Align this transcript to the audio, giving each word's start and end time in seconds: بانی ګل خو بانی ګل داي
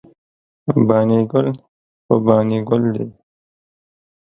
بانی 0.87 1.19
ګل 1.31 1.47
خو 2.05 2.15
بانی 2.25 2.59
ګل 2.69 2.83
داي 2.95 3.09